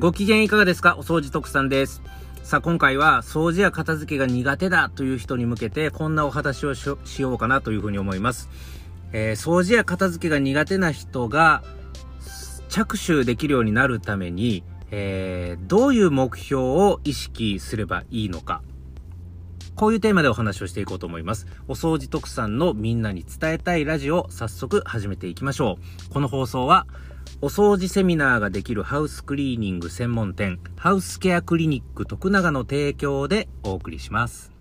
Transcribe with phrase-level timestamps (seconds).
[0.00, 0.96] ご機嫌いかがですか？
[0.98, 2.00] お掃除特産です。
[2.42, 8.48] さあ、今回は掃除や片付けが苦手だという人に向けて、こんなお話をしようかなというふうに思います。
[9.12, 11.62] えー、掃除や片付けが苦手な人が
[12.70, 18.62] 着手できるようになるために、えー、どういう目標を意識すればいいのか。
[19.76, 21.46] こういうテーマでお話をしていこうと思います。
[21.68, 26.12] お掃除特産のみんなに伝えたいラジオ、早速始めていきましょう。
[26.12, 26.86] この放送は、
[27.42, 34.59] お掃除セミナーができるハウスクリーニング専門店、ハウスケアクリニック徳永の提供でお送りします。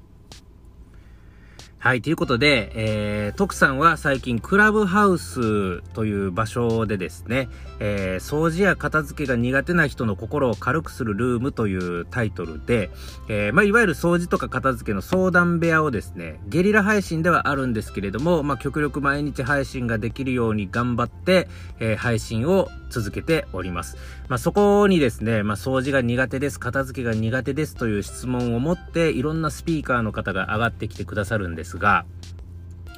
[1.81, 7.47] はい、ということで、えー、徳さんは最近クラブハウスという場所でですね、
[7.79, 12.89] えー、掃除や片付けが苦手な人の心を軽くするルームというタイトルで、
[13.29, 21.47] えー、まあ、いわゆる掃除とか片付けの相談部屋をですね、ゲリラ配信ではあるんですけれども、まあ、極力毎日配信ができるように頑張って、
[21.79, 23.95] えー、配信を続けております。
[24.27, 32.05] まあ、そこにですね、まあ、掃除が苦手です、片付けが苦手ですという質問を持って、いろんなスピーカーの方が上がってきてくださるんですですが、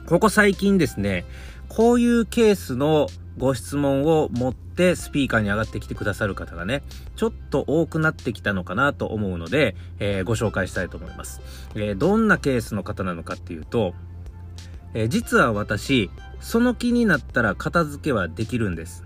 [0.05, 1.25] ここ最近ですね、
[1.67, 6.83] こういうケースのご質問を持ってスピーカーに上がってきてくださる方がね、
[7.17, 11.41] ちょっと多くなってきたのかなと思うので、えー、ご紹介したいと思います。
[11.75, 13.93] えー、どんなケースの方なのかっていうと、
[14.93, 19.03] えー、実は私、その気になったら片付けはできるんです。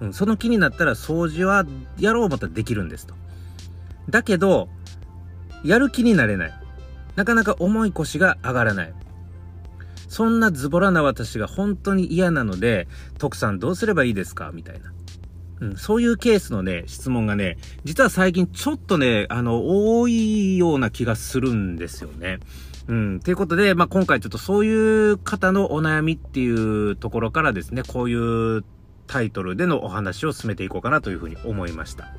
[0.00, 1.66] うん、その気になったら掃除は
[1.98, 3.14] やろう思ったできるんですと。
[4.08, 4.68] だけど、
[5.64, 6.57] やる気になれない。
[7.18, 8.94] なかなか重い腰が上がらない。
[10.06, 12.86] そんなズボラな私が本当に嫌なので、
[13.18, 14.52] 徳さんどうすればいいですか？
[14.54, 14.92] みたいな。
[15.60, 22.38] うん、そういうケースのね、質問がね、実は最近ちょっとね、あの、多いような気がするんですよね。
[22.86, 23.18] うん。
[23.18, 28.14] ということで、まあ、今回ちょっとそういう方のお悩みっていうところからですね、こうい
[28.58, 28.64] う
[29.08, 32.14] タイトルでのお話を進めていこうかなというふうに思いました。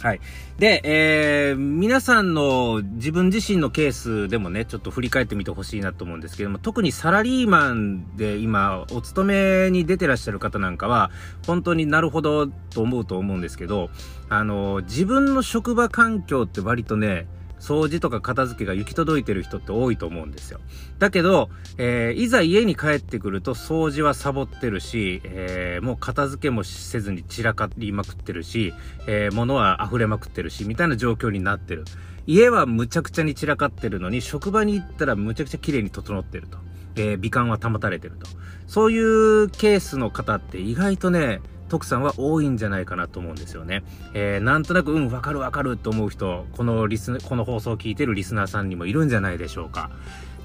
[0.00, 0.20] はい。
[0.58, 11.10] で、えー、皆さんの自分自身のケースでもね、ちょっと振り返ってみてほしいなと思うんですけども、特にサラリーマンで今、お勤めに出てらっしゃる方なんかは、
[11.46, 13.90] 本当になるほどと思うと思うんですけど、
[14.28, 17.26] あの、自分の職場環境って割とね、
[17.60, 20.60] 掃除とか片付けが行き届いてる人って多いと思うんですよ。
[20.98, 28.74] だけど、えー、いざ家に帰ってくると掃除はサボってるし、えー、もう片付けもせずに散らかりまくってるし、
[29.06, 31.84] えー、物は溢れまくってるし、みたいな状況になってる。
[32.26, 36.58] 家はむちゃくちゃに散らかってるのに、職場に行ったらむちゃくちゃ綺麗に整ってると。
[36.96, 38.26] え美観は保たれてると。
[38.66, 43.84] そういうケースの方って意外とね、徳さんは多いんじゃないかなと思うんですよね。
[44.14, 49.90] えー、なんとなく、うん、わかるわかると思う人、このリス、この放送を聞いてるリスナーさんにもいるんじゃないでしょうか。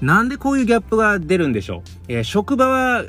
[0.00, 1.82] なんでこういうギャップが出るんでしょう？
[2.08, 3.04] えー、職場は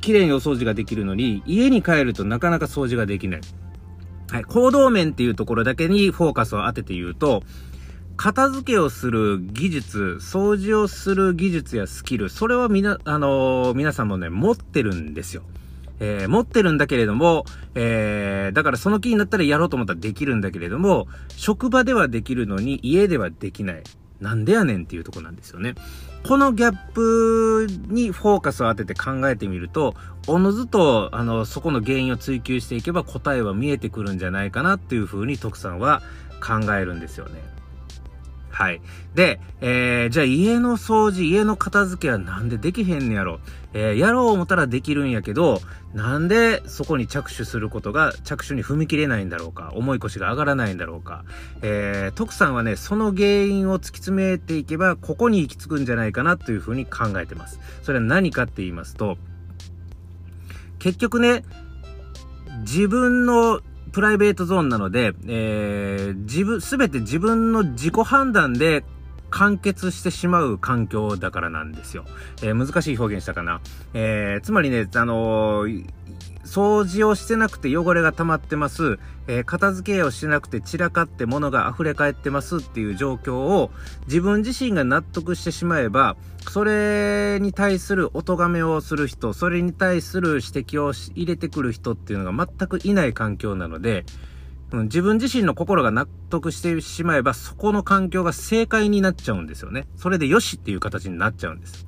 [0.00, 3.40] 綺麗にお掃除ができるのに、家に帰るとなかなか掃除ができない。
[4.30, 7.42] はい、行動面っていうところだけにフォーカスを当てて言うと、
[8.16, 15.42] 片付けをする技術、掃除をする技術やスキル、それはみな、あのー、皆さんもね、持ってるんですよ。
[16.00, 17.44] えー、持ってるんだけれども、
[17.74, 21.06] えー、だからその気になったらやろうと思ったらできるんだけれども、
[21.36, 23.82] 職場ではできるのに家ではできない。
[24.20, 25.74] なんでやねんっていうとこなんですよね。
[26.26, 29.94] このギャップにフォーカスを当てて考えてみると、
[30.26, 36.02] おのずと、あの、そこの原因を追求していけば答えは見えてくるんじゃないかなっていうふうに徳さんは
[36.46, 37.42] 考えるんですよね。
[38.60, 38.82] はい。
[39.14, 43.40] で、えー、じゃあ家の掃除、家の片付けはなんでできへんねやろ？
[43.72, 45.62] えー、やろう思ったらできるんやけど、
[45.94, 49.72] なんでそこに着手することが、着手に踏み切れないんだろうか？
[49.74, 51.24] 重い腰が上がらないんだろうか？
[51.62, 57.58] えー、徳さんはね、その原因を突き詰めていけば、ここに行き着くんじゃないかなというふうに考えてます。
[57.82, 59.16] それは何かって言いますと、
[60.78, 61.44] 結局ね、
[62.60, 63.62] 自分の
[63.92, 68.84] プライベートゾーンなので、えー、自分、すべて自分の自己判断で
[69.30, 72.04] 完結してしまう環境だからなんですよ。
[72.42, 73.60] えー、難しい表現したかな。
[73.94, 75.86] えー、つまりね、あのー、
[76.50, 78.98] 掃除をしてなくて汚れが溜まってます。
[79.28, 83.70] えー、片付けをしてなくて散らかって物が溢れ返ってますっていう状況を
[84.08, 86.16] 自分自身が納得してしまえば、
[86.50, 94.04] それに対するお咎めをする人、それに対する指摘を入れてくる人っていうのが全くいない環境なので、
[94.72, 99.86] うん、自分自身の心が納得してしまえば、そこの環境が正解になっちゃうんですよね。
[99.94, 101.86] それでよしっていう形になっちゃうんです。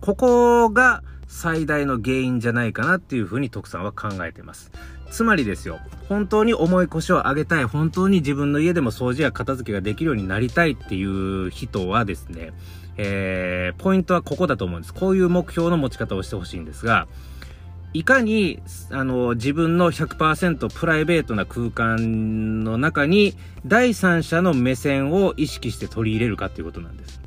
[0.00, 4.70] ここが最大の原因じゃないかなっていうふうに徳さんは考えてます。
[5.10, 5.78] つまりですよ、
[6.08, 12.52] 本当に重い腰を上げたい、本当に自分の家でも掃除や片付けができるようになりたいっていう人はですね、
[12.96, 14.94] えー、ポイントはここだと思うんです。
[14.94, 17.06] こういう目標の持ち方をしてほしいんですが、
[17.92, 23.34] いかに、あの、自分の100%プライベートな空間の中に、
[23.64, 27.25] 第三者の目線を意識して取り入れるかっていうことなんです。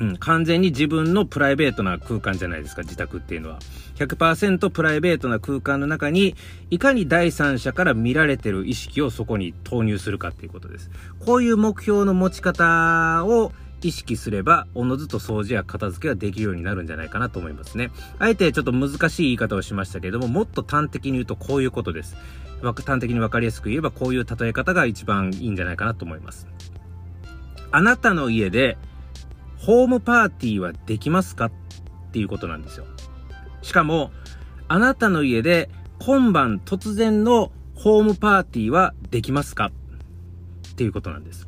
[0.00, 3.58] うん、完全に自分のプライベートな空間じゃないですか、自宅っていうのは。
[3.96, 6.36] 100%プライベートな空間の中に、
[6.70, 10.90] いかに第三者から見られてる意識をそこに投入するかっていうことです。
[11.18, 13.52] こういう目標の持ち方を
[13.82, 17.90] 意識すれば、おのずと掃除や片付けができるようになるんじゃないかなと思いますね。
[18.18, 22.16] あえてちょっと難しい言い方をしましたけれども、もっと端的に言うとこういうことです。
[22.62, 26.46] 端的に分かりやすく言えば、こういう例え方が一番いいんじゃないかなと思います。
[27.70, 28.78] あなたの家で、
[29.58, 31.46] ホームパーティーはできますか？
[31.46, 31.50] っ
[32.12, 32.86] ていうことなんですよ。
[33.62, 34.12] しかも、
[34.68, 35.68] あなたの家で
[35.98, 39.66] 今晩突然のホームパーティーはできますか？
[39.66, 41.47] っていうことなんです。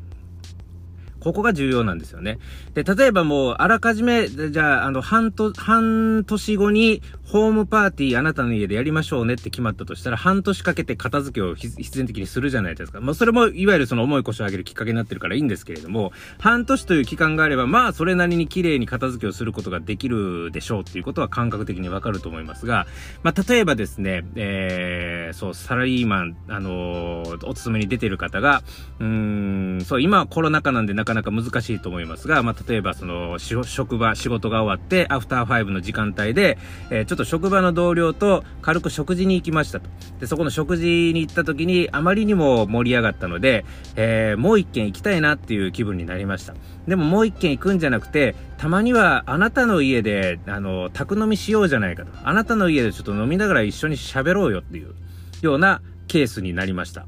[1.20, 2.38] ここが重要なんですよね。
[2.74, 13.00] で、例えばもう、あらかじめ、じゃあ、あの、半年、半年後に、ホームパーティーあなたの家でやりましょうねって決まったとしたら、半年かけて片付けを必然的にするじゃないですか。
[13.00, 22.86] まあ、それも、いわゆるその重い腰を上げるきっかけになってるからいいんですけれども、半年という期間があれば、まあ、それなりに綺麗に片付けをすることができるでしょうっていうことは感覚的にわかると思いますが、
[23.22, 28.62] まあ、例えばですね、えー、そう、サラリーマン、あのー、お勤めに出てる方が、
[28.98, 36.58] うーん、そう、今はコロナ禍なんでなかなか難しいと思いますが、まあ、例えばその、職場、仕事が終わって、アフターファイブの時間帯で、
[36.90, 39.88] えー、ちょっと職場の同僚と軽く食事に行きましたと。
[40.20, 43.64] で、そこの食事に行った時に、あまりにも盛り上がったので、
[43.96, 46.54] えー、もう一軒行きたいなっていう気分になりました。
[46.86, 52.12] でももう一軒行くんじゃなくて、たまにはあなたの家で、あの、宅飲みしようじゃないかと。
[52.24, 54.94] あなたの家でちょっと飲みながら一緒に喋ろうよっていう
[55.42, 57.06] ようなケースになりました。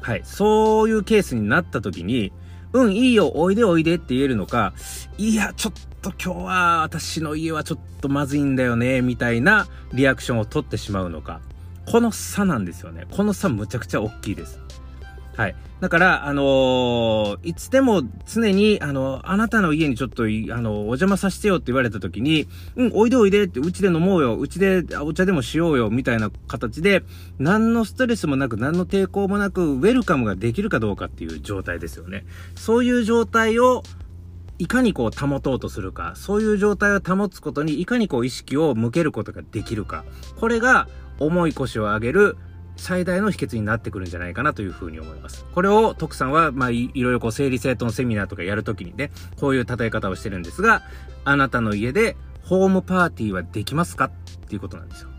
[0.00, 0.22] はい。
[0.24, 2.32] そういうケースになった時に、
[2.72, 4.72] うん、いいよ、おいでおいでって言えるのか、
[5.16, 5.72] いや、ちょっ
[6.02, 11.40] と今日は私の家はちょっとまずいんだよね、みたいなリアクションを取ってしまうのか。
[11.86, 13.06] この差なんですよね。
[13.10, 14.60] この差むちゃくちゃ大きいです。
[15.38, 15.54] はい。
[15.78, 27.04] だから、あのー、いつでも常に、あの、あなたの家にちょっと、あの、お邪魔させてよって言われた時に、うん、おいでおいでって、うちで飲もうよ、うちでお茶でもしようよ、みたいな形で、
[27.38, 32.24] 何のストレスもなく、何の抵抗もなく、ウェルカムができるかどうかっていう状態ですよね。
[32.56, 33.84] そういう状態を、
[34.58, 40.04] いかにこう保とうとするか、そういう状態を保つことにいかにこう意識を向けることができるか。
[40.34, 40.88] これが
[41.20, 42.36] 重い腰を上げる
[42.78, 45.44] 最大の秘訣になってくるんじゃないかなというふうに思います。
[45.52, 50.82] これを徳さんは、まあい、いろいろこう整理整頓セミナーとかやるときにね、こういう例え方をしてるんですが、
[51.24, 54.10] あなたの家でホームパーティーはできますかっ
[54.48, 55.10] ていうことなんですよ。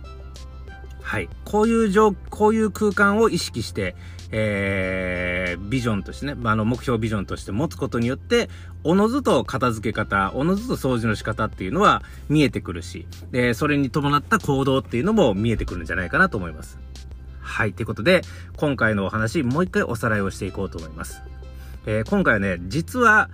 [1.01, 1.29] はい。
[1.43, 3.95] こういう状、こういう空間を意識して、
[4.31, 8.47] えー、ビジョンとしてね、まあ、あの、目標ビジョンとして持つことによって、
[8.83, 16.77] おのずと片付け方、おのずと掃除の仕方っていうのは見えてくるし、で、それに伴った行動っていうのも見えてくるんじゃないかなと思います。
[17.49, 17.73] はい。
[17.73, 18.21] ということで、
[18.55, 21.21] 今回のお話、もう一回おさらいをしていこうと思います。
[21.85, 23.29] えー、今回はね、実は、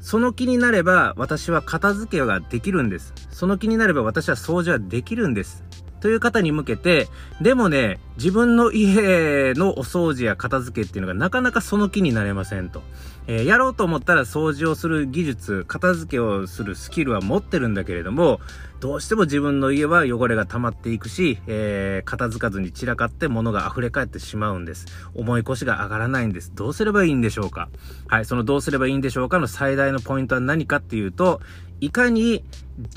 [0.00, 3.14] その気になれば私は片付けができるんです。
[3.30, 5.64] その気になれば私は掃除はできるんです。
[6.00, 7.08] という方に向けて、
[7.40, 12.82] でもね、自分の家のお掃除や片付けっていうのがなかなかその気になれませんと。
[13.28, 18.40] えー、やろうと思ったら掃除をする技術、片付けをするスキルは持ってるんだけれども、
[18.80, 24.86] どうしても自分の家は汚れが溜まっていくし、えー、片付かずに散らかって物が溢れ返ってしまうんです。
[25.14, 26.52] 重い腰が上がらないんです。
[26.54, 27.68] どうすればいいんでしょうか？
[28.06, 31.42] はい、そのどうすればいいんでしょうかの最大のポイントは何かっていうと、
[31.80, 32.44] いかに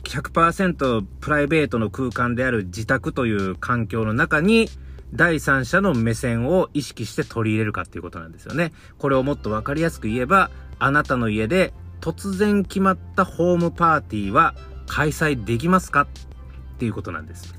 [0.03, 4.69] 100%プライベートの空間である自宅という環境の中に
[5.13, 8.71] 第三者の目線を意識して取り入れるかっていうことなんですよね。
[8.97, 14.55] これをもっとわかりやすく言えば、あなたの家で突然決まったホームパーティーは
[14.87, 16.07] 開催できますかっ
[16.77, 17.55] ていうことなんです。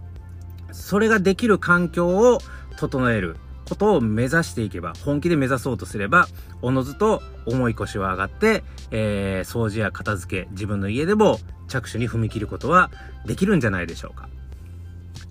[0.73, 2.39] それができる環境を
[2.77, 3.37] 整える
[3.69, 6.27] ことを目指していけば、本気で目指そうとすれば、
[6.63, 12.91] おのずと重い腰は上がって、えー、掃除や片付け、自分の家でも着手に踏み切ることは
[13.25, 14.29] できるんじゃないでしょうか。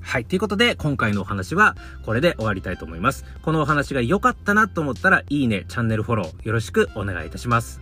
[0.01, 0.25] はい。
[0.25, 3.25] ということで、今回のお話はこれで終わりたいと思います。
[3.41, 7.79] このお話が良かったなと思ったら、いいね、チャンネルフォローよろしくお願いいたします。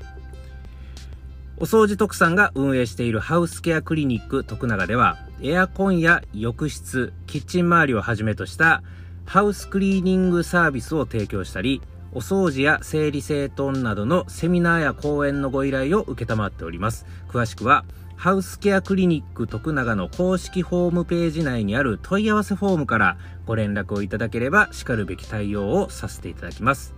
[1.58, 8.84] お掃除特産が運営しているハウスケアクリニック徳永では、エアコンや浴室、キッチン周りをはじめとした
[9.26, 11.82] ハウスクリーニングサービスを提供したり、
[12.14, 17.06] お掃除や整理整頓などのセミナーや講演のご依頼を受けたまっております。
[17.28, 17.86] 詳しくは、
[18.20, 26.94] ハウスケアクリニック徳永の公式ホームページ内にある問い合わせフォームからご連絡をいただければ、しかるべき対応をさせていただきます。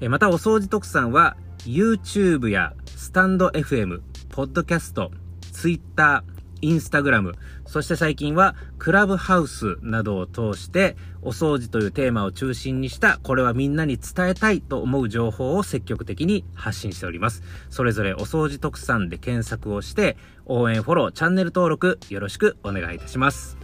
[0.00, 1.36] また、お掃除特産は、
[1.66, 4.00] YouTube やスタンド FM、
[4.30, 5.10] ポッドキャスト、
[5.52, 6.24] Twitter、
[6.62, 7.34] インスタグラム、
[7.66, 17.42] そして最近はクラブハウスなどを通して、お掃除というテーマを中心にした、これはみんなに伝えたいと思う情報を積極的に発信しております。
[17.68, 20.16] それぞれお掃除特産で検索をして、
[20.46, 23.58] 応援フォロー、チャンネル登録よろしくお願いいたします。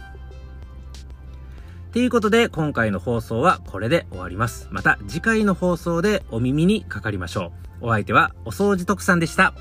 [1.91, 4.67] ということで、今回の放送はこれで終わります。
[4.71, 7.51] また次回の放送でお耳にかかりましょ
[7.81, 7.87] う。
[7.87, 9.53] お相手はお掃除特産でした。